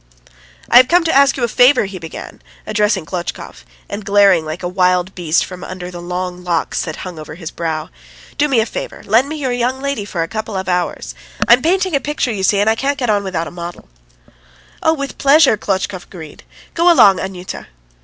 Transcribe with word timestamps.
"I 0.67 0.77
have 0.77 0.87
come 0.87 1.03
to 1.03 1.13
ask 1.13 1.37
you 1.37 1.43
a 1.43 1.47
favour," 1.47 1.85
he 1.85 1.99
began, 1.99 2.41
addressing 2.65 3.05
Klotchkov, 3.05 3.63
and 3.87 4.03
glaring 4.03 4.45
like 4.45 4.63
a 4.63 4.67
wild 4.67 5.13
beast 5.13 5.45
from 5.45 5.63
under 5.63 5.91
the 5.91 6.01
long 6.01 6.43
locks 6.43 6.81
that 6.81 6.95
hung 7.05 7.19
over 7.19 7.35
his 7.35 7.51
brow. 7.51 7.89
"Do 8.35 8.47
me 8.47 8.59
a 8.61 8.65
favour; 8.65 9.03
lend 9.05 9.29
me 9.29 9.35
your 9.35 9.51
young 9.51 9.79
lady 9.79 10.01
just 10.05 10.13
for 10.13 10.23
a 10.23 10.27
couple 10.27 10.57
of 10.57 10.67
hours! 10.67 11.13
I'm 11.47 11.61
painting 11.61 11.95
a 11.95 11.99
picture, 11.99 12.31
you 12.33 12.41
see, 12.41 12.57
and 12.59 12.67
I 12.67 12.73
can't 12.73 12.97
get 12.97 13.11
on 13.11 13.23
without 13.23 13.45
a 13.45 13.51
model." 13.51 13.87
"Oh, 14.81 14.95
with 14.95 15.19
pleasure," 15.19 15.55
Klotchkov 15.55 16.05
agreed. 16.05 16.45
"Go 16.73 16.91
along, 16.91 17.19
Anyuta." 17.19 17.67